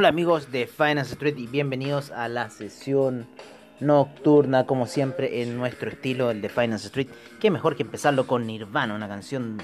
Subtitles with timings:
[0.00, 3.26] Hola amigos de Finance Street y bienvenidos a la sesión
[3.80, 7.08] nocturna, como siempre en nuestro estilo, el de Finance Street.
[7.38, 9.58] Qué mejor que empezarlo con Nirvana, una canción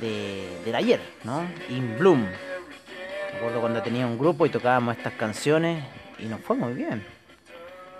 [0.00, 1.42] de, del ayer, ¿no?
[1.68, 2.22] In Bloom.
[2.22, 5.84] Me acuerdo cuando tenía un grupo y tocábamos estas canciones
[6.18, 7.04] y nos fue muy bien.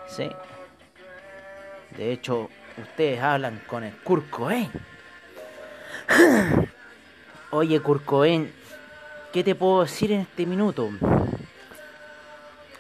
[0.07, 0.31] Sí.
[1.99, 4.71] De hecho, ustedes hablan con el Kurt Cobain.
[7.51, 8.05] Oye, Kurt
[9.35, 10.89] ¿qué te puedo decir en este minuto?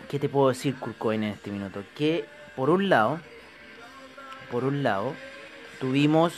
[0.08, 1.84] ¿Qué te puedo decir, Kurt en este minuto?
[1.94, 2.24] Que
[2.56, 3.20] por un lado,
[4.50, 5.12] por un lado,
[5.78, 6.32] tuvimos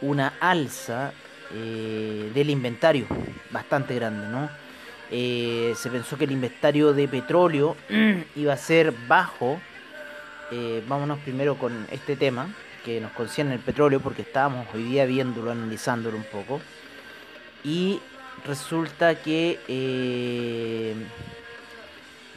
[0.00, 1.12] una alza
[1.54, 3.06] eh, del inventario
[3.52, 4.50] bastante grande, ¿no?
[5.12, 7.76] Eh, se pensó que el inventario de petróleo
[8.34, 9.60] iba a ser bajo.
[10.50, 12.52] Eh, vámonos primero con este tema
[12.84, 16.60] que nos concierne el petróleo porque estábamos hoy día viéndolo, analizándolo un poco.
[17.62, 18.00] Y
[18.44, 19.60] resulta que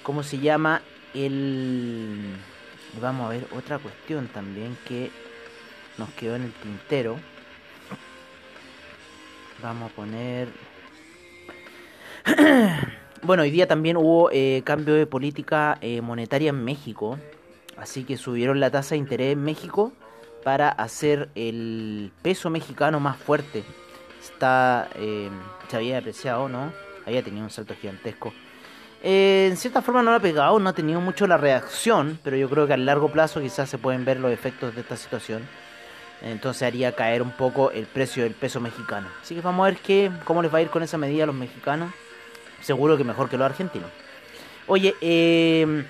[0.04, 0.82] ¿Cómo se llama?
[1.14, 2.36] El...
[3.02, 5.12] Vamos a ver otra cuestión también que
[5.98, 7.18] nos quedó en el tintero.
[9.62, 10.48] Vamos a poner...
[13.24, 17.18] bueno, hoy día también hubo eh, cambio de política eh, monetaria en México.
[17.78, 19.94] Así que subieron la tasa de interés en México
[20.44, 23.64] para hacer el peso mexicano más fuerte.
[24.22, 25.30] Está, eh,
[25.70, 26.74] se había apreciado, ¿no?
[27.06, 28.34] Había tenido un salto gigantesco.
[29.02, 32.36] Eh, en cierta forma no lo ha pegado, no ha tenido mucho la reacción, pero
[32.36, 35.44] yo creo que a largo plazo quizás se pueden ver los efectos de esta situación.
[36.22, 39.08] Entonces haría caer un poco el precio del peso mexicano.
[39.22, 41.28] Así que vamos a ver qué, cómo les va a ir con esa medida a
[41.28, 41.94] los mexicanos.
[42.62, 43.90] Seguro que mejor que los argentinos.
[44.68, 45.86] Oye, em,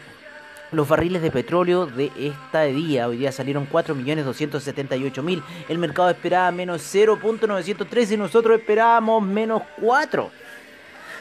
[0.72, 5.42] los barriles de petróleo de esta día, hoy día salieron 4.278.000.
[5.68, 10.30] El mercado esperaba menos 0.913 y nosotros esperábamos menos 4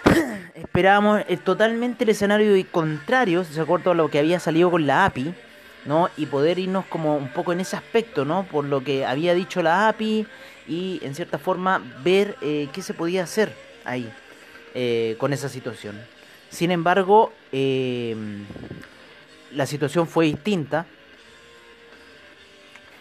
[0.54, 5.04] esperábamos eh, totalmente el escenario contrario, se acuerda a lo que había salido con la
[5.04, 5.34] API,
[5.84, 6.08] ¿no?
[6.16, 8.44] Y poder irnos como un poco en ese aspecto, ¿no?
[8.44, 10.26] Por lo que había dicho la API
[10.66, 13.54] y en cierta forma ver eh, qué se podía hacer
[13.84, 14.10] ahí
[14.74, 15.98] eh, con esa situación.
[16.50, 18.44] Sin embargo, em,
[19.52, 20.86] la situación fue distinta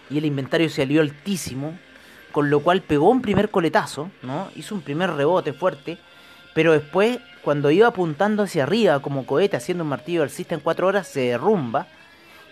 [0.10, 1.78] y el inventario salió altísimo,
[2.32, 4.50] con lo cual pegó un primer coletazo, ¿no?
[4.56, 5.98] Hizo un primer rebote fuerte
[6.58, 10.88] pero después, cuando iba apuntando hacia arriba como cohete, haciendo un martillo alcista en cuatro
[10.88, 11.86] horas, se derrumba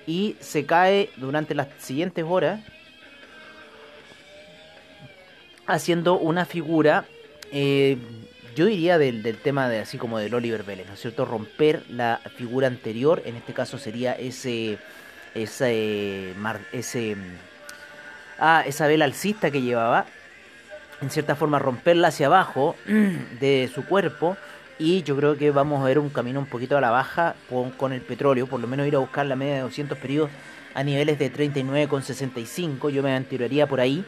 [0.05, 2.61] y se cae durante las siguientes horas,
[5.65, 7.05] haciendo una figura,
[7.51, 7.97] eh,
[8.55, 11.25] yo diría del, tema de así como del Oliver Vélez, ¿no es cierto?
[11.25, 14.77] Romper la figura anterior, en este caso sería ese,
[15.33, 16.35] ese,
[16.71, 17.17] ese,
[18.37, 20.05] ah, esa vela alcista que llevaba
[21.01, 22.75] en cierta forma romperla hacia abajo
[23.39, 24.37] de su cuerpo
[24.77, 27.35] y yo creo que vamos a ver un camino un poquito a la baja
[27.77, 30.29] con, el petróleo, por lo menos ir a buscar la media de 200 periodos
[30.73, 34.03] a niveles de 39,65, yo me aventuraría por ahí.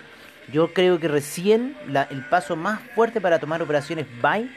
[0.51, 1.77] Yo creo que recién
[2.09, 4.49] el paso más fuerte para tomar operaciones buy,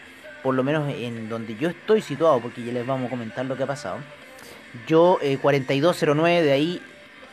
[0.42, 3.56] por lo menos en donde yo estoy situado, porque ya les vamos a comentar lo
[3.56, 3.98] que ha pasado.
[4.86, 6.82] Yo 42.09 eh, de ahí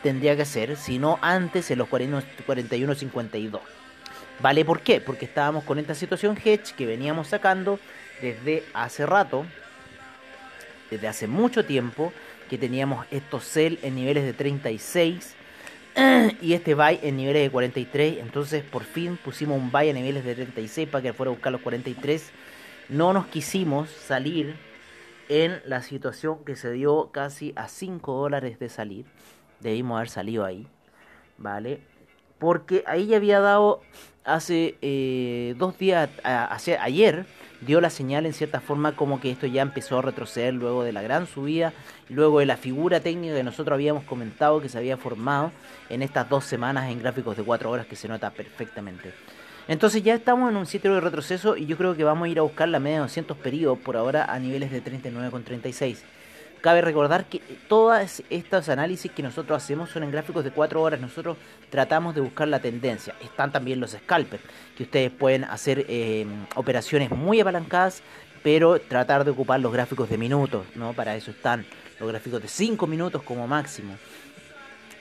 [0.02, 3.77] tendría que ser, si no antes en los 41.52.
[4.40, 5.00] ¿Vale por qué?
[5.00, 7.80] Porque estábamos con esta situación hedge que veníamos sacando
[8.22, 9.44] desde hace rato,
[10.90, 12.12] desde hace mucho tiempo,
[12.48, 15.34] que teníamos estos sell en niveles de 36
[16.40, 18.18] y este buy en niveles de 43.
[18.18, 21.52] Entonces por fin pusimos un buy en niveles de 36 para que fuera a buscar
[21.52, 22.30] los 43.
[22.90, 24.54] No nos quisimos salir
[25.28, 29.04] en la situación que se dio casi a 5 dólares de salir.
[29.60, 30.66] Debimos haber salido ahí.
[31.36, 31.80] ¿Vale?
[32.38, 33.80] Porque ahí ya había dado
[34.24, 37.26] hace eh, dos días, hace, ayer,
[37.60, 40.92] dio la señal en cierta forma como que esto ya empezó a retroceder luego de
[40.92, 41.72] la gran subida,
[42.08, 45.50] luego de la figura técnica que nosotros habíamos comentado que se había formado
[45.88, 49.12] en estas dos semanas en gráficos de cuatro horas que se nota perfectamente.
[49.66, 52.38] Entonces ya estamos en un sitio de retroceso y yo creo que vamos a ir
[52.38, 55.98] a buscar la media de 200 periodos por ahora a niveles de 39,36.
[56.60, 57.38] Cabe recordar que
[57.68, 61.00] todos estos análisis que nosotros hacemos son en gráficos de 4 horas.
[61.00, 61.36] Nosotros
[61.70, 63.14] tratamos de buscar la tendencia.
[63.22, 64.42] Están también los scalpers,
[64.76, 66.26] que ustedes pueden hacer eh,
[66.56, 68.02] operaciones muy apalancadas,
[68.42, 70.66] pero tratar de ocupar los gráficos de minutos.
[70.74, 70.92] ¿no?
[70.94, 71.64] Para eso están
[72.00, 73.96] los gráficos de 5 minutos como máximo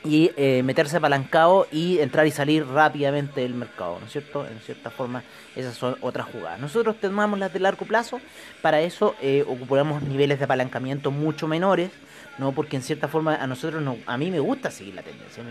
[0.03, 4.45] y eh, meterse apalancado y entrar y salir rápidamente del mercado, ¿no es cierto?
[4.47, 5.23] En cierta forma,
[5.55, 6.59] esas son otras jugadas.
[6.59, 8.21] Nosotros tomamos las de largo plazo,
[8.61, 11.91] para eso eh, ocupamos niveles de apalancamiento mucho menores,
[12.37, 12.51] ¿no?
[12.51, 15.43] Porque en cierta forma a nosotros, no, a mí me gusta seguir la tendencia,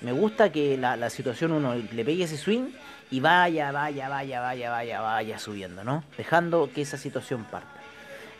[0.00, 2.70] me gusta que la, situación uno le pegue ese swing
[3.10, 6.02] y vaya, vaya, vaya, vaya, vaya, vaya subiendo, ¿no?
[6.16, 7.68] Dejando que esa situación parta.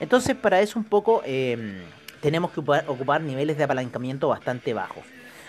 [0.01, 1.83] Entonces, para eso un poco eh,
[2.21, 5.05] tenemos que ocupar niveles de apalancamiento bastante bajos.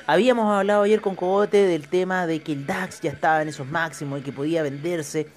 [0.06, 3.66] Habíamos hablado ayer con Cogote del tema de que el DAX ya estaba en esos
[3.68, 5.28] máximos y que podía venderse.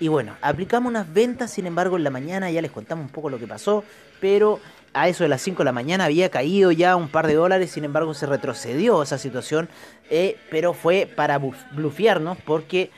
[0.00, 3.30] Y bueno, aplicamos unas ventas, sin embargo en la mañana ya les contamos un poco
[3.30, 3.84] lo que pasó,
[4.20, 4.58] pero
[4.94, 7.70] a eso de las 5 de la mañana había caído ya un par de dólares,
[7.70, 9.68] sin embargo se retrocedió esa situación,
[10.10, 12.90] eh, pero fue para blufearnos porque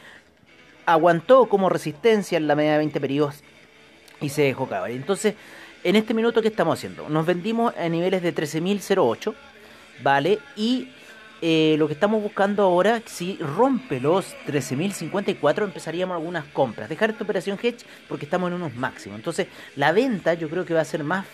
[0.86, 3.42] aguantó como resistencia en la media de 20 periodos
[4.22, 4.92] y se dejó caer.
[4.92, 5.34] Entonces,
[5.84, 7.10] en este minuto, ¿qué estamos haciendo?
[7.10, 9.34] Nos vendimos a niveles de 13.008,
[10.02, 10.38] ¿vale?
[10.56, 10.88] Y
[11.40, 16.88] eh, lo que estamos buscando ahora, si rompe los 13.054, empezaríamos algunas compras.
[16.88, 19.18] Dejar esta operación hedge porque estamos en unos máximos.
[19.18, 19.46] Entonces,
[19.76, 21.26] la venta yo creo que va a ser más...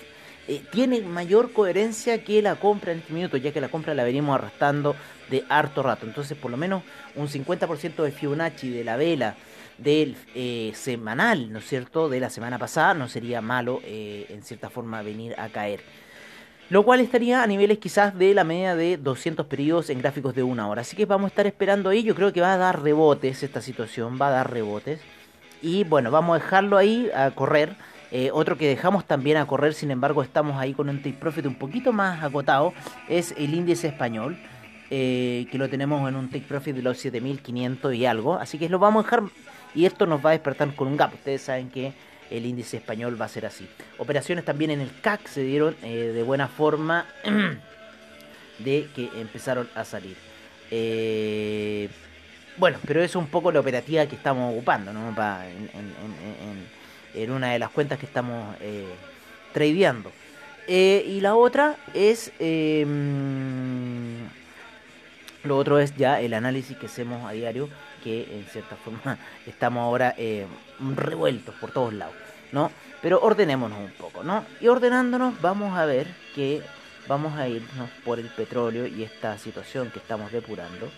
[0.47, 4.05] Eh, tiene mayor coherencia que la compra en este minuto, ya que la compra la
[4.05, 4.95] venimos arrastrando
[5.31, 6.05] de harto rato.
[6.05, 6.83] Entonces, por lo menos
[7.15, 9.37] un 50% de Fibonacci de la vela
[9.79, 14.69] del eh, semanal, ¿no es cierto?, de la semana pasada, no sería malo en cierta
[14.69, 15.81] forma venir a caer
[16.71, 20.43] lo cual estaría a niveles quizás de la media de 200 periodos en gráficos de
[20.43, 20.81] una hora.
[20.81, 23.61] Así que vamos a estar esperando ahí, yo creo que va a dar rebotes esta
[23.61, 25.01] situación, va a dar rebotes.
[25.63, 27.77] Y bueno, vamos a dejarlo ahí a correr.
[28.11, 31.47] Eh, otro que dejamos también a correr, sin embargo estamos ahí con un take profit
[31.47, 32.73] un poquito más acotado,
[33.09, 34.39] es el índice español.
[34.91, 38.35] Eh, que lo tenemos en un take profit de los 7500 y algo.
[38.37, 39.23] Así que lo vamos a dejar
[39.75, 41.15] y esto nos va a despertar con un gap.
[41.15, 41.93] Ustedes saben que
[42.31, 43.69] el índice español va a ser así.
[43.99, 47.07] Operaciones también en el CAC se dieron eh, de buena forma
[48.59, 50.17] de que empezaron a salir.
[50.71, 51.89] Eh,
[52.57, 55.15] bueno, pero eso es un poco la operativa que estamos ocupando, ¿no?
[57.15, 58.95] en, una de las cuentas que estamos eh,
[59.53, 60.13] tradeando.
[60.67, 62.33] Eh, y la otra es...
[65.45, 67.69] lo otro es ya el análisis que hacemos a diario
[68.03, 70.47] que en cierta forma estamos ahora eh,
[70.97, 72.15] revueltos por todos lados,
[72.53, 72.71] ¿no?
[73.01, 74.45] Pero ordenémonos un poco, ¿no?
[74.61, 76.63] Y ordenándonos vamos a ver que
[77.07, 80.91] vamos a irnos por el petróleo y esta situación que estamos depurando,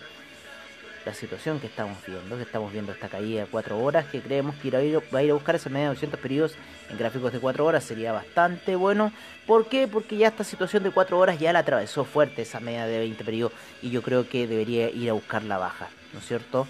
[1.05, 4.55] la situación que estamos viendo, que estamos viendo esta caída de 4 horas, que creemos
[4.55, 4.79] que va
[5.19, 6.55] a ir a buscar ese medio de 200 periodos
[6.89, 9.11] en gráficos de 4 horas, sería bastante bueno.
[9.45, 9.87] ¿Por qué?
[9.87, 13.23] Porque ya esta situación de 4 horas ya la atravesó fuerte esa media de 20
[13.23, 16.67] periodos y yo creo que debería ir a buscar la baja, ¿no es cierto?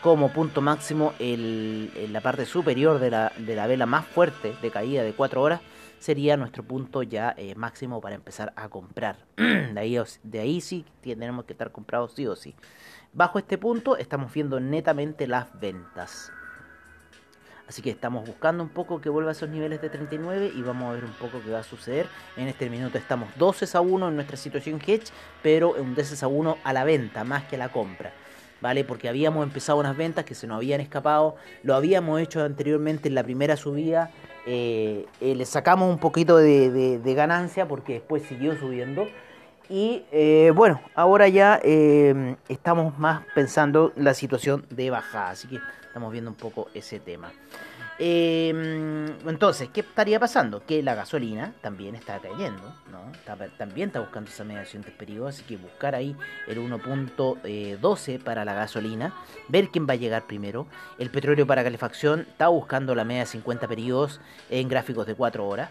[0.00, 4.54] como punto máximo el, en la parte superior de la, de la, vela más fuerte
[4.62, 5.60] de caída de 4 horas
[6.00, 9.16] sería nuestro punto ya eh, máximo para empezar a comprar.
[9.36, 12.54] de, ahí, de ahí sí tenemos que estar comprados sí o sí.
[13.12, 16.30] Bajo este punto estamos viendo netamente las ventas.
[17.66, 20.90] Así que estamos buscando un poco que vuelva a esos niveles de 39 y vamos
[20.90, 22.06] a ver un poco qué va a suceder.
[22.36, 25.12] En este minuto estamos 12 a 1 en nuestra situación hedge,
[25.42, 28.12] pero un 12 a 1 a la venta más que a la compra.
[28.60, 28.84] ¿vale?
[28.84, 33.14] Porque habíamos empezado unas ventas que se nos habían escapado, lo habíamos hecho anteriormente en
[33.14, 34.10] la primera subida,
[34.46, 39.06] eh, eh, le sacamos un poquito de, ganancia porque después siguió subiendo.
[39.70, 41.60] Y eh, bueno, ahora ya
[42.48, 47.30] estamos más pensando la situación de bajada, así que estamos viendo un poco ese tema.
[48.02, 50.64] Em, entonces, ¿qué estaría pasando?
[50.64, 53.12] Que la gasolina también está cayendo, ¿no?
[53.58, 56.16] también está buscando esa mediación de periodo, así que buscar ahí
[56.48, 59.12] el 1.12 para la gasolina,
[59.48, 60.66] ver quién va a llegar primero.
[60.98, 65.46] El petróleo para calefacción está buscando la media de 50 periodos en gráficos de 4
[65.46, 65.68] horas.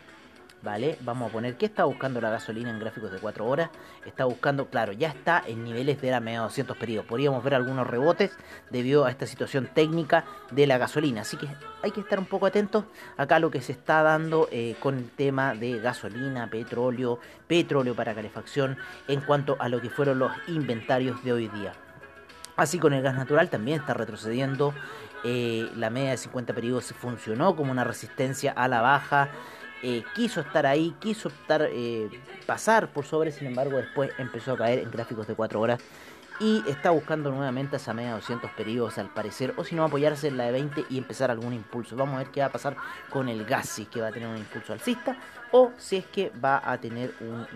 [0.62, 0.98] ¿Vale?
[1.02, 3.70] Vamos a poner que está buscando la gasolina en gráficos de 4 horas.
[4.06, 7.08] Está buscando, claro, ya está en niveles de la media 200 periodos.
[7.08, 8.32] Podríamos ver algunos rebotes
[8.70, 11.22] debido a esta situación técnica de la gasolina.
[11.22, 11.48] Así que
[11.82, 12.86] hay que estar un poco atentos
[13.18, 17.96] acá a lo que se está dando eh, con el tema de gasolina, petróleo, petróleo
[17.96, 21.74] para calefacción en cuanto a lo que fueron los inventarios de hoy día.
[22.60, 24.74] Así con el gas natural también está retrocediendo.
[25.24, 29.30] Eh, la media de 50 periodos funcionó como una resistencia a la baja.
[29.82, 32.10] Eh, quiso estar ahí, quiso estar, eh,
[32.46, 35.80] pasar por sobre, sin embargo después empezó a caer en gráficos de 4 horas
[36.42, 40.28] y está buscando nuevamente esa media de 200 periodos al parecer, o si no apoyarse
[40.28, 41.96] en la de 20 y empezar algún impulso.
[41.96, 42.76] Vamos a ver qué va a pasar
[43.10, 45.18] con el gas, si es que va a tener un impulso alcista
[45.52, 47.48] o si es que va a tener un,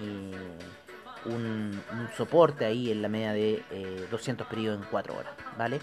[1.26, 1.82] un,
[2.16, 5.80] soporte ahí en la media de 200 periodos en 4 horas, ¿vale?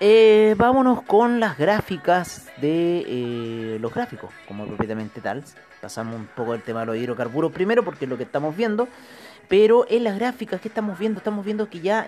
[0.00, 5.42] Eh, vámonos con las gráficas de eh, los gráficos, como propiamente tal.
[5.80, 8.86] Pasamos un poco el tema de los hidrocarburos primero, porque es lo que estamos viendo.
[9.48, 12.06] Pero en las gráficas que estamos viendo, estamos viendo que ya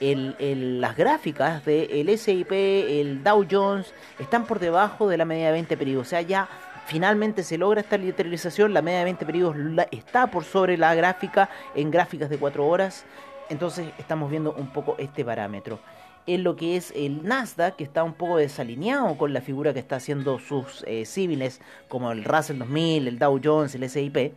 [0.00, 5.52] las gráficas del de SIP, el Dow Jones, están por debajo de la media de
[5.52, 6.08] 20 periodos.
[6.08, 6.48] O sea, ya
[6.86, 8.74] finalmente se logra esta lateralización.
[8.74, 9.56] La media de 20 periodos
[9.92, 13.04] está por sobre la gráfica en gráficas de 4 horas.
[13.48, 15.78] Entonces estamos viendo un poco este parámetro
[16.26, 19.78] en lo que es el Nasdaq, que está un poco desalineado con la figura que
[19.78, 24.16] está haciendo sus eh, símiles, como el Russell 2000, el Dow Jones, el SIP.
[24.16, 24.34] Eh,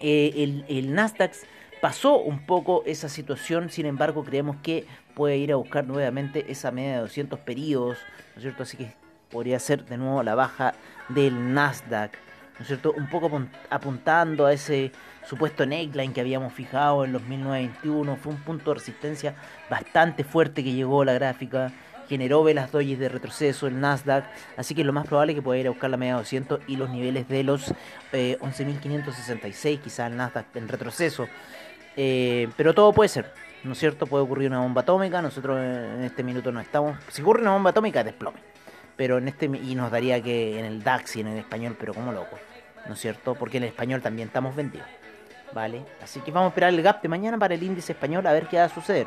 [0.00, 1.32] el, el Nasdaq
[1.80, 6.70] pasó un poco esa situación, sin embargo creemos que puede ir a buscar nuevamente esa
[6.70, 7.98] media de 200 periodos,
[8.32, 8.62] ¿no es cierto?
[8.64, 8.94] Así que
[9.30, 10.74] podría ser de nuevo la baja
[11.08, 12.12] del Nasdaq,
[12.58, 12.92] ¿no es cierto?
[12.96, 13.30] Un poco
[13.70, 14.92] apuntando a ese
[15.26, 18.16] supuesto neckline que habíamos fijado en los 1921.
[18.16, 19.34] Fue un punto de resistencia
[19.70, 21.72] bastante fuerte que llegó la gráfica.
[22.08, 24.24] Generó velas doyes de retroceso el Nasdaq.
[24.56, 26.76] Así que lo más probable es que pueda ir a buscar la media 200 y
[26.76, 27.72] los niveles de los
[28.12, 31.26] 11.566, eh, quizás el Nasdaq en retroceso.
[31.96, 34.06] Eh, pero todo puede ser, ¿no es cierto?
[34.06, 35.22] Puede ocurrir una bomba atómica.
[35.22, 36.98] Nosotros en este minuto no estamos.
[37.08, 38.38] Si ocurre una bomba atómica, desplome.
[38.96, 39.46] Pero en este.
[39.46, 42.38] Y nos daría que en el DAX y en el español, pero como loco.
[42.86, 43.34] ¿No es cierto?
[43.34, 44.86] Porque en el español también estamos vendidos.
[45.54, 45.86] ¿Vale?
[46.02, 48.48] Así que vamos a esperar el gap de mañana para el índice español a ver
[48.48, 49.06] qué va a suceder.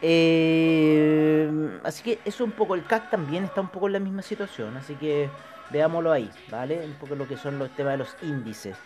[0.00, 4.22] Eh, así que eso un poco, el CAC también está un poco en la misma
[4.22, 5.28] situación, así que
[5.70, 6.82] veámoslo ahí, ¿vale?
[6.84, 8.76] Un poco lo que son los temas de los índices.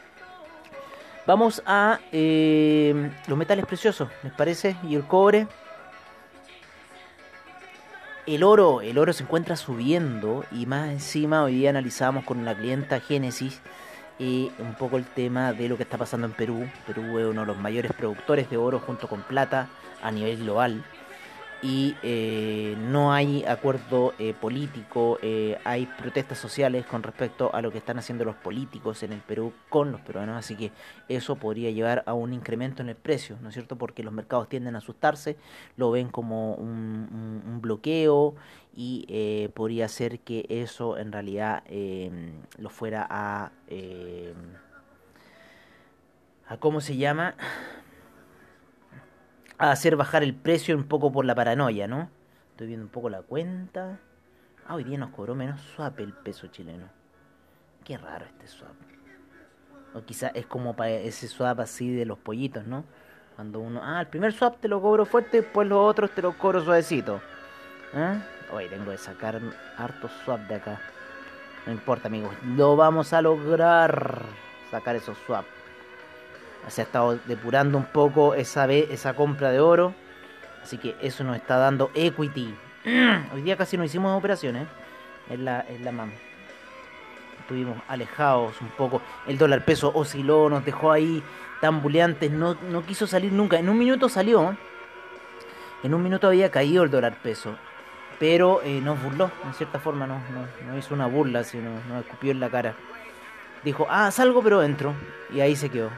[1.26, 4.76] Vamos a eh, los metales preciosos, ¿les parece?
[4.82, 5.46] Y el cobre.
[8.26, 12.54] El oro, el oro se encuentra subiendo y más encima hoy día analizamos con la
[12.54, 13.60] clienta Génesis
[14.18, 16.68] y un poco el tema de lo que está pasando en Perú.
[16.86, 19.68] Perú es uno de los mayores productores de oro junto con plata
[20.02, 20.84] a nivel global
[21.64, 27.72] y eh, no hay acuerdo eh, político, eh, hay protestas sociales con respecto a lo
[27.72, 30.72] que están haciendo los políticos en el Perú con los peruanos, así que
[31.08, 33.76] eso podría llevar a un incremento en el precio, ¿no es cierto?
[33.76, 35.38] Porque los mercados tienden a asustarse,
[35.78, 38.34] lo ven como un, bloqueo
[38.76, 43.52] y podría ser que eso en realidad em, lo fuera a...
[43.68, 44.34] Em,
[46.46, 47.34] a ¿Cómo se llama?
[49.68, 52.10] A hacer bajar el precio un poco por la paranoia, ¿no?
[52.50, 53.98] Estoy viendo un poco la cuenta.
[54.66, 56.86] Ah, hoy día nos cobró menos swap el peso chileno.
[57.84, 58.74] Qué raro este swap.
[59.94, 62.84] O quizá es como para ese swap así de los pollitos, ¿no?
[63.36, 66.36] Cuando uno, ah, el primer swap te lo cobro fuerte, después los otros te lo
[66.38, 67.20] cobro suavecito.
[67.94, 68.20] ¿Eh?
[68.52, 69.40] Hoy tengo que sacar
[69.76, 70.80] harto swap de acá.
[71.66, 72.34] No importa, amigos.
[72.44, 74.22] Lo vamos a lograr.
[74.70, 75.63] Sacar esos swaps
[76.68, 79.94] se ha estado depurando un poco esa, esa compra de oro.
[80.62, 82.54] Así que eso nos está dando equity.
[83.34, 84.66] Hoy día casi no hicimos operaciones.
[85.28, 86.10] Es la, es la mam.
[87.40, 89.02] Estuvimos alejados un poco.
[89.26, 91.22] El dólar peso osciló, nos dejó ahí
[91.60, 92.30] tan buleantes.
[92.30, 93.58] No, no quiso salir nunca.
[93.58, 94.56] En un minuto salió.
[95.82, 97.56] En un minuto había caído el dólar peso.
[98.18, 100.06] Pero eh, nos burló, en cierta forma.
[100.06, 100.18] No,
[100.66, 102.74] no, hizo una burla, sino nos escupió en la cara.
[103.62, 104.94] Dijo, ah, salgo pero entro.
[105.30, 105.90] Y ahí se quedó.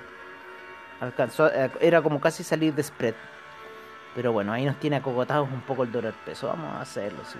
[1.00, 3.14] Alcanzó, eh, era como casi salir de spread.
[4.14, 6.48] Pero bueno, ahí nos tiene acogotados un poco el dólar peso.
[6.48, 7.38] Vamos a hacerlo, sí.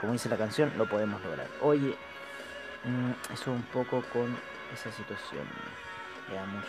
[0.00, 1.46] Como dice la canción, lo podemos lograr.
[1.60, 1.96] Oye,
[2.84, 4.36] mm, eso un poco con
[4.72, 5.44] esa situación.
[6.30, 6.64] Veamos.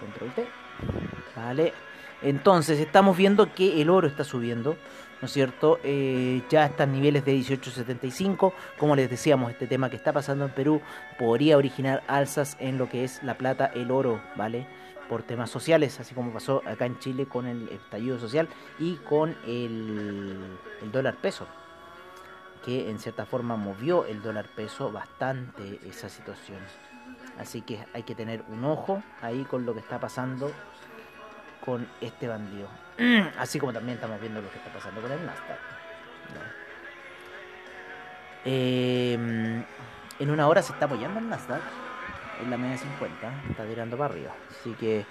[0.00, 0.46] Control T.
[1.36, 1.72] Vale.
[2.22, 4.76] Entonces, estamos viendo que el oro está subiendo.
[5.24, 5.80] ¿no es cierto?
[5.82, 8.52] Eh, ya están niveles de 18.75.
[8.78, 10.82] Como les decíamos, este tema que está pasando en Perú
[11.18, 14.66] podría originar alzas en lo que es la plata, el oro, ¿vale?
[15.08, 19.36] Por temas sociales, así como pasó acá en Chile con el estallido social y con
[19.46, 20.58] el,
[20.92, 21.46] dólar peso,
[22.64, 26.58] que en cierta forma movió el dólar peso bastante esa situación.
[27.38, 30.50] Así que hay que tener un ojo ahí con lo que está pasando
[31.64, 32.68] con este bandido.
[33.38, 35.58] Así como también estamos viendo lo que está pasando con el Nasdaq.
[38.46, 39.64] Em,
[40.18, 41.62] en una hora se está apoyando el Nasdaq
[42.42, 44.32] en la media 50, está tirando para arriba.
[44.50, 45.04] Así que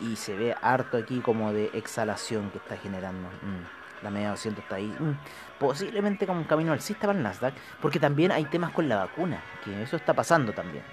[0.00, 3.28] Y, se ve harto aquí como de exhalación que está generando.
[3.28, 4.94] Mm, la media 200 está ahí.
[4.98, 5.18] Mm,
[5.58, 7.54] posiblemente como un camino alcista para el Nasdaq.
[7.82, 9.42] Porque también hay temas con la vacuna.
[9.64, 10.84] Que eso está pasando también.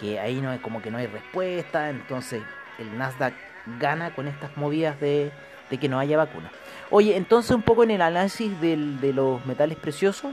[0.00, 1.90] Que ahí no hay, como que no hay respuesta.
[1.90, 2.42] Entonces
[2.78, 3.34] el Nasdaq
[3.80, 5.32] gana con estas movidas de,
[5.68, 6.50] de que no haya vacuna.
[6.90, 10.32] Oye, entonces un poco en el análisis del, de los metales preciosos.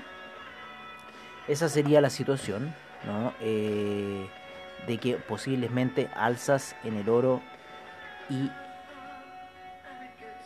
[1.47, 2.75] Esa sería la situación.
[3.05, 3.33] ¿no?
[3.41, 4.27] Eh,
[4.87, 7.41] de que posiblemente alzas en el oro
[8.29, 8.51] y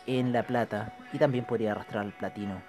[0.06, 2.60] en la plata y también podría arrastrar el platino.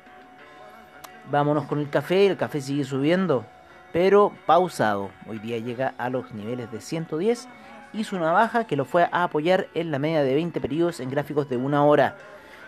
[1.30, 3.46] Vámonos con el café, el café sigue subiendo,
[3.92, 5.10] pero pausado.
[5.28, 7.48] Hoy día llega a los niveles de 110,
[7.94, 11.10] hizo una baja que lo fue a apoyar en la media de 20 periodos en
[11.10, 12.16] gráficos de una hora.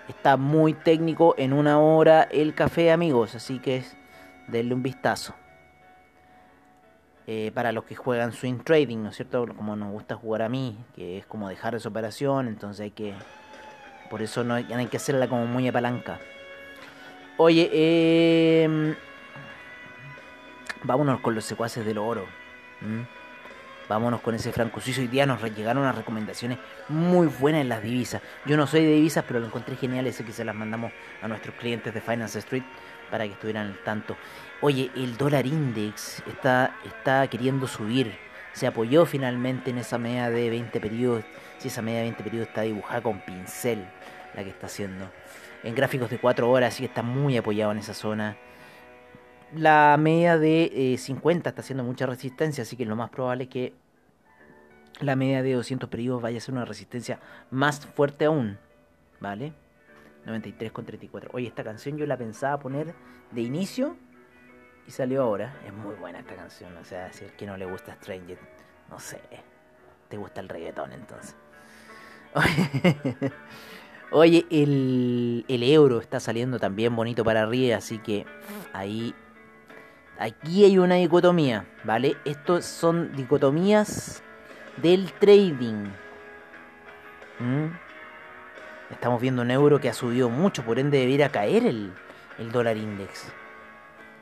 [0.07, 3.83] Está muy técnico en una hora el café, amigos, así que
[4.47, 5.35] denle un vistazo.
[7.29, 9.45] Eh, para los que juegan swing trading, ¿no es cierto?
[9.53, 13.13] Como nos gusta jugar a mí, que es como dejar esa operación, entonces hay que...
[14.09, 16.19] Por eso no hay, que hacerla como muy a palanca.
[17.35, 18.95] Oye, eh,
[20.83, 22.25] vámonos con los secuaces del oro.
[23.89, 25.01] Vámonos con ese franco suizo.
[25.01, 26.57] Hoy día nos llegaron unas recomendaciones
[26.87, 28.21] muy buenas en las divisas.
[28.45, 30.07] Yo no soy de divisas, pero lo encontré genial.
[30.07, 32.63] Ese que se las mandamos a nuestros clientes de Finance Street
[33.09, 34.15] para que estuvieran al tanto.
[34.61, 38.13] Oye, el dólar index está, está queriendo subir.
[38.53, 41.23] Se apoyó finalmente en esa media de 20 periodos.
[41.59, 43.87] Si esa media de 20 periodos está dibujada con pincel,
[44.35, 45.09] la que está haciendo.
[45.63, 48.37] En gráficos de 4 horas, sí que está muy apoyado en esa zona.
[49.55, 53.49] La media de 50 eh, está haciendo mucha resistencia, así que lo más probable es
[53.49, 53.73] que
[54.99, 57.19] la media de 200 periodos vaya a ser una resistencia
[57.51, 58.57] más fuerte aún.
[59.19, 59.53] ¿Vale?
[60.27, 61.31] 93 con 34.
[61.33, 62.93] Oye, esta canción yo la pensaba poner
[63.31, 63.95] de inicio
[64.85, 65.55] y salió ahora.
[65.65, 66.75] Es muy buena esta canción.
[66.77, 68.37] O sea, si el que no le gusta Stranger,
[68.89, 69.21] no sé.
[70.09, 71.35] Te gusta el reggaetón entonces.
[74.11, 78.25] Oye, el, el euro está saliendo también bonito para arriba, así que
[78.71, 79.13] ahí
[80.17, 82.15] aquí hay una dicotomía, ¿vale?
[82.23, 84.23] Estos son dicotomías
[84.77, 85.89] del trading.
[87.39, 87.86] ¿Mm?
[88.91, 91.93] Estamos viendo un euro que ha subido mucho, por ende debería caer el,
[92.39, 93.31] el dólar index.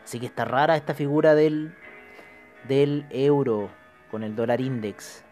[0.03, 1.75] Así que está rara esta figura del,
[2.67, 3.69] del euro
[4.09, 5.23] con el dólar index.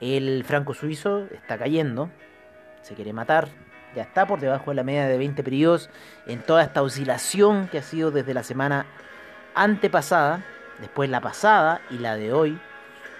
[0.00, 2.10] El franco suizo está cayendo,
[2.82, 3.48] se quiere matar,
[3.94, 5.90] ya está por debajo de la media de 20 periodos
[6.26, 8.86] en toda esta oscilación que ha sido desde la semana
[9.54, 10.42] antepasada,
[10.80, 12.58] después la pasada y la de hoy.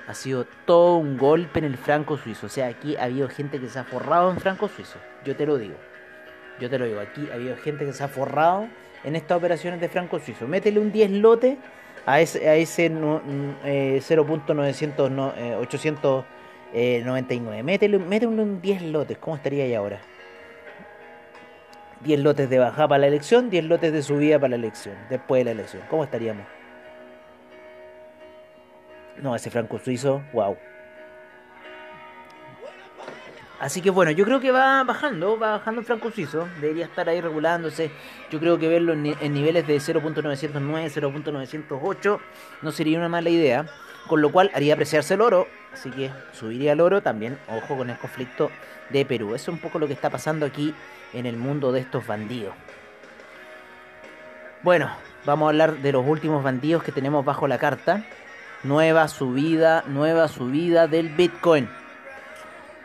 [0.06, 2.46] Ha sido todo un golpe en el franco suizo.
[2.46, 4.98] O sea, aquí ha habido gente que se ha forrado en franco suizo.
[5.24, 5.76] Yo te lo digo.
[6.60, 7.00] Yo te lo digo.
[7.00, 8.66] Aquí ha habido gente que se ha forrado
[9.04, 10.48] en estas operaciones de franco suizo.
[10.48, 11.58] Métele un 10 lote
[12.06, 16.24] a ese, a ese eh, 0.899.
[16.74, 19.18] Eh, métele, métele un 10 lotes.
[19.18, 20.00] ¿Cómo estaría ahí ahora?
[22.04, 25.40] 10 lotes de bajada para la elección, 10 lotes de subida para la elección, después
[25.40, 25.82] de la elección.
[25.88, 26.44] ¿Cómo estaríamos?
[29.20, 30.56] No, ese franco suizo, wow.
[33.62, 36.48] Así que bueno, yo creo que va bajando, va bajando el franco suizo.
[36.60, 37.92] Debería estar ahí regulándose.
[38.28, 42.20] Yo creo que verlo en, niveles de 0.909, 0.908
[42.62, 43.66] no sería una mala idea.
[44.08, 45.46] Con lo cual haría apreciarse el oro.
[45.72, 47.38] Así que subiría el oro también.
[47.48, 48.50] Ojo con el conflicto
[48.90, 49.36] de Perú.
[49.36, 50.74] Eso es un poco lo que está pasando aquí
[51.12, 52.54] en el mundo de estos bandidos.
[54.64, 54.90] Bueno,
[55.24, 58.04] vamos a hablar de los últimos bandidos que tenemos bajo la carta.
[58.64, 61.68] Nueva subida, nueva subida del Bitcoin.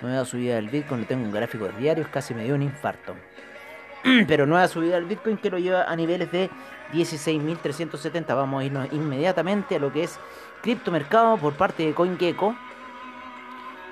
[0.02, 3.16] Nueva subida del Bitcoin, tengo un gráfico de diarios, casi me dio un infarto.
[4.28, 6.50] Pero nueva subida del Bitcoin que lo lleva a niveles de
[6.94, 8.26] 16.370.
[8.36, 10.20] Vamos a irnos inmediatamente a lo que es
[10.64, 12.56] criptomercado por parte de CoinGecko.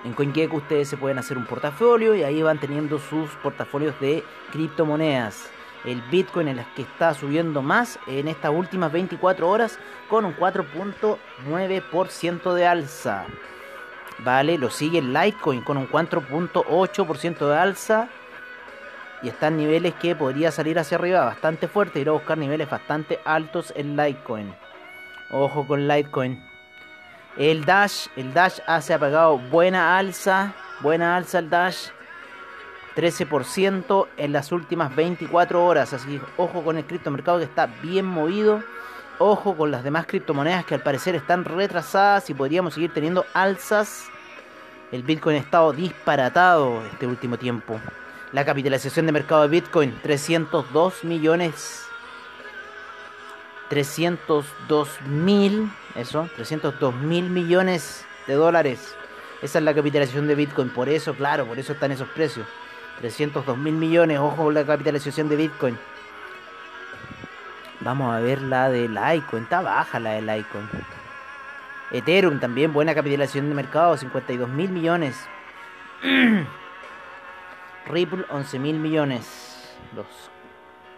[0.06, 4.24] En CoinGecko ustedes se pueden hacer un portafolio y ahí van teniendo sus portafolios de
[4.52, 5.52] criptomonedas.
[5.86, 10.36] El Bitcoin en las que está subiendo más en estas últimas 24 horas con un
[10.36, 13.26] 4.9% de alza.
[14.20, 14.58] ¿vale?
[14.58, 18.08] Lo sigue el Litecoin con un 4.8% de alza
[19.22, 22.70] y está en niveles que podría salir hacia arriba bastante fuerte, ir a buscar niveles
[22.70, 24.54] bastante altos en Litecoin.
[25.32, 26.44] Ojo con Litecoin.
[27.38, 31.90] El Dash, el Dash hace apagado buena alza, buena alza el Dash.
[32.96, 38.06] 13% en las últimas 24 horas, así que ojo con el criptomercado que está bien
[38.06, 38.64] movido.
[39.18, 44.06] Ojo con las demás criptomonedas que al parecer están retrasadas y podríamos seguir teniendo alzas.
[44.92, 47.80] El Bitcoin ha estado disparatado este último tiempo.
[48.34, 51.86] La capitalización de mercado de Bitcoin, 302 millones.
[53.70, 58.96] 302 mil, eso, 302 mil millones de dólares.
[59.42, 60.70] Esa es la capitalización de Bitcoin.
[60.70, 62.46] Por eso, claro, por eso están esos precios.
[63.00, 65.78] 302 mil millones, ojo la capitalización de Bitcoin.
[67.82, 69.44] Vamos a ver la de Litecoin.
[69.44, 70.70] Está baja la de Litecoin.
[71.92, 75.16] Ethereum también, buena capitalización de mercado, 52 mil millones.
[77.88, 79.78] Ripple, 11 mil millones.
[79.96, 80.08] Los,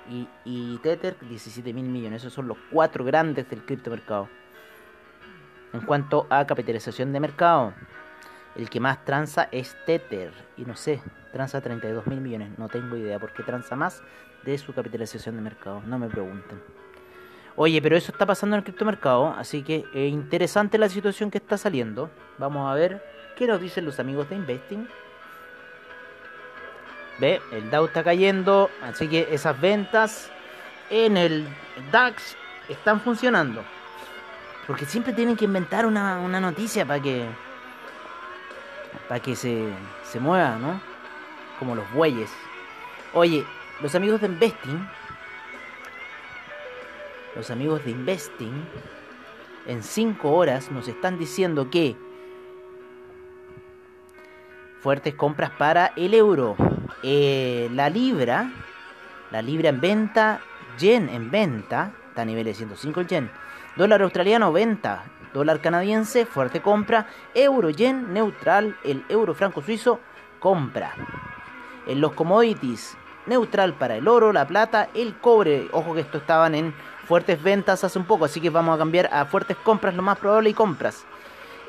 [0.10, 2.22] y, y Tether, 17 mil millones.
[2.22, 4.30] Esos son los cuatro grandes del criptomercado.
[5.74, 7.74] En cuanto a capitalización de mercado,
[8.58, 10.34] el que más transa es Tether.
[10.58, 12.58] Y no sé, transa 32 mil millones.
[12.58, 14.02] No tengo idea por qué transa más
[14.44, 15.82] de su capitalización de mercado.
[15.86, 16.62] No me pregunten.
[17.56, 21.38] Oye, pero eso está pasando en el criptomercado, así que es interesante la situación que
[21.38, 22.10] está saliendo.
[22.38, 23.04] Vamos a ver
[23.36, 24.88] qué nos dicen los amigos de Investing.
[27.20, 30.32] Ve, el Dow está cayendo, así que esas ventas
[30.92, 31.48] en el
[31.92, 32.36] DAX
[32.70, 33.64] están funcionando.
[34.68, 37.28] Porque siempre tienen que inventar una noticia para que
[39.08, 39.68] para que se,
[40.04, 40.80] se mueva, ¿no?
[41.60, 42.30] Como los bueyes.
[43.14, 43.46] Oye,
[43.82, 44.88] los amigos de Investing
[47.38, 48.66] los amigos de Investing,
[49.68, 51.96] en 5 horas nos están diciendo que
[54.82, 56.56] fuertes compras para el euro,
[57.04, 58.52] eh, la libra,
[59.30, 60.42] la libra en venta,
[60.80, 63.32] yen en venta, está a nivel de 105 el yen,
[63.76, 65.04] dólar australiano venta,
[65.38, 70.00] dólar canadiense, fuerte compra, euro yen neutral, el euro franco suizo
[70.40, 70.94] compra.
[71.86, 72.98] En los commodities,
[73.28, 76.74] neutral para el oro, la plata, el cobre, ojo que esto estaban en
[77.08, 80.18] fuertes ventas hace un poco, así que vamos a cambiar a fuertes compras, lo más
[80.18, 81.06] probable, y compras.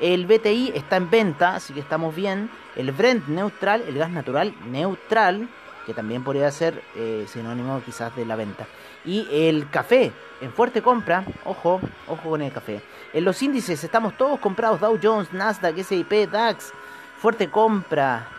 [0.01, 2.49] El BTI está en venta, así que estamos bien.
[2.75, 5.47] El Brent neutral, el gas natural neutral,
[5.89, 8.67] que también podría ser eh, sinónimo quizás de la venta.
[9.05, 12.79] Y el café, en fuerte compra, ojo, ojo con el café.
[13.11, 16.71] En los índices estamos todos comprados, Dow Jones, Nasdaq, S&P, DAX,
[17.17, 18.29] fuerte compra.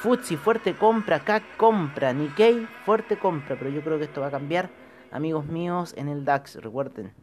[0.00, 4.30] Futsi, fuerte compra, CAC compra, Nikkei, fuerte compra, pero yo creo que esto va a
[4.30, 4.68] cambiar
[5.10, 6.56] amigos míos, en el DAX.
[6.56, 7.14] Recuerden,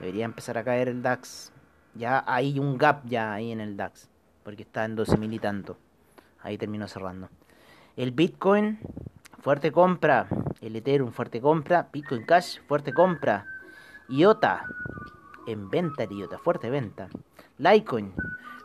[0.00, 1.52] debería empezar a caer el DAX.
[1.94, 4.10] Ya hay un gap ya ahí en el DAX,
[4.42, 5.78] porque está en 12.000 y tanto.
[6.42, 7.28] Ahí terminó cerrando.
[7.96, 8.78] El Bitcoin,
[9.42, 10.28] fuerte compra.
[10.60, 11.88] El Ethereum, fuerte compra.
[11.92, 13.44] Bitcoin Cash, fuerte compra.
[14.08, 14.64] IOTA,
[15.46, 17.08] en venta el IOTA, fuerte venta.
[17.58, 18.14] Litecoin,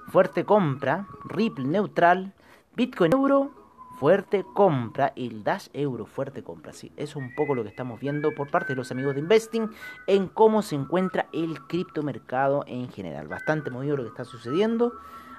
[0.08, 1.08] fuerte compra.
[1.26, 2.34] Ripple, neutral.
[2.76, 3.52] Bitcoin Euro,
[3.98, 6.74] fuerte compra, el Dash Euro fuerte compra.
[6.74, 9.72] Sí, es un poco lo que estamos viendo por parte de los amigos de Investing
[10.06, 13.28] en cómo se encuentra el criptomercado en general.
[13.28, 14.94] Bastante movido lo que está sucediendo.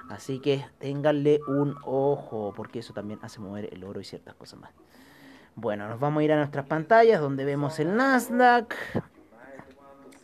[0.09, 4.59] Así que ténganle un ojo, porque eso también hace mover el oro y ciertas cosas
[4.59, 4.71] más.
[5.55, 8.75] Bueno, nos vamos a ir a nuestras pantallas donde vemos el Nasdaq,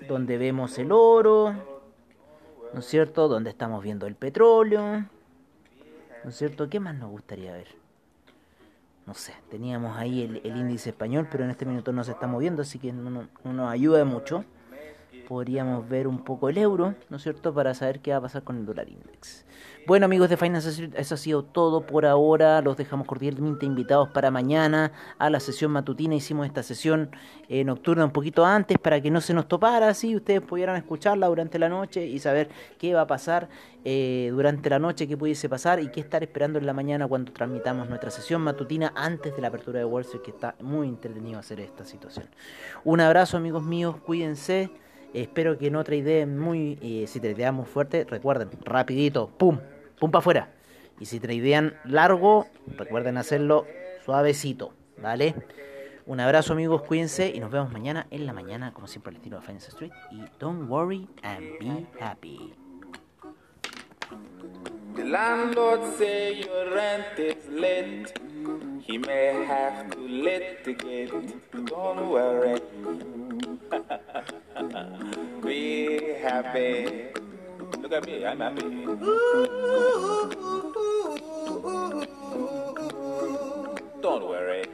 [0.08, 1.54] donde vemos el oro,
[2.74, 3.28] ¿no es cierto?
[3.28, 5.06] Donde estamos viendo el petróleo,
[6.24, 6.70] ¿no es cierto?
[6.70, 7.86] ¿Qué más nos gustaría ver?
[9.06, 12.64] no sé, teníamos ahí el, índice español, pero en este minuto no se está moviendo,
[12.64, 14.44] así que no, nos ayuda mucho.
[15.28, 18.44] Podríamos ver un poco el euro, ¿no es cierto?, para saber qué va a pasar
[18.44, 19.46] con el dólar index.
[19.88, 22.62] Bueno amigos de Finance eso ha sido todo por ahora.
[22.62, 26.16] Los dejamos cordialmente invitados para mañana a la sesión matutina.
[26.16, 27.12] Hicimos esta sesión
[27.50, 31.28] eh, nocturna un poquito antes para que no se nos topara, así ustedes pudieran escucharla
[31.28, 33.48] durante la noche y saber qué va a pasar
[33.84, 37.32] eh, durante la noche, qué pudiese pasar y qué estar esperando en la mañana cuando
[37.32, 41.40] transmitamos nuestra sesión matutina antes de la apertura de Wall Street, que está muy entretenido
[41.40, 42.26] hacer esta situación.
[42.84, 44.72] Un abrazo amigos míos, cuídense.
[45.16, 49.60] Espero que no idea muy, eh, si tradeamos fuerte, recuerden, rapidito, pum,
[49.98, 50.50] pum para afuera.
[51.00, 53.66] Y si tradean largo, recuerden hacerlo
[54.04, 55.34] suavecito, ¿vale?
[56.06, 59.40] Un abrazo amigos, cuídense y nos vemos mañana en la mañana, como siempre al estilo
[59.40, 59.94] de Finance Street.
[60.12, 62.54] Y don't worry and be happy.
[68.88, 71.12] He may have to litigate.
[71.66, 72.62] Don't worry.
[75.44, 77.08] Be happy.
[77.82, 78.62] Look at me, I'm happy.
[84.02, 84.66] Don't worry.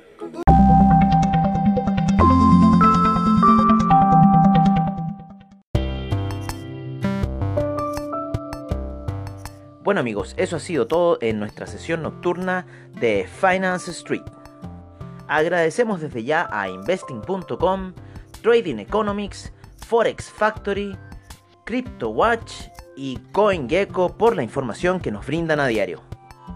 [9.84, 12.66] Bueno amigos, eso ha sido todo en nuestra sesión nocturna
[13.00, 14.24] de Finance Street.
[15.28, 17.94] Agradecemos desde ya a investing.com,
[18.42, 19.52] Trading Economics,
[19.88, 20.98] Forex Factory,
[21.66, 22.52] CryptoWatch
[22.96, 26.02] y CoinGecko por la información que nos brindan a diario.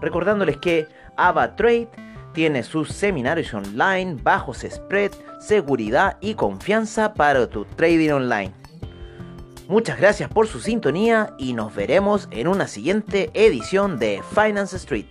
[0.00, 1.88] Recordándoles que AvaTrade
[2.32, 8.52] tiene sus seminarios online, bajos spread, seguridad y confianza para tu trading online.
[9.68, 15.06] Muchas gracias por su sintonía y nos veremos en una siguiente edición de Finance Street.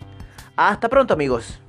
[0.56, 1.60] Hasta pronto amigos.